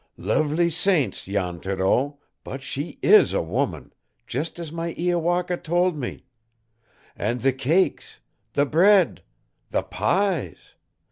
"Lovely 0.17 0.71
saints, 0.71 1.25
Jan 1.25 1.59
Thoreau, 1.59 2.17
but 2.43 2.63
she 2.63 2.97
IS 3.03 3.33
a 3.33 3.41
woman, 3.43 3.93
just 4.25 4.57
as 4.57 4.71
my 4.71 4.95
Iowaka 4.97 5.57
told 5.57 5.95
me! 5.95 6.25
And 7.15 7.41
the 7.41 7.53
cakes 7.53 8.19
the 8.53 8.65
bread 8.65 9.21
the 9.69 9.83
pies! 9.83 10.73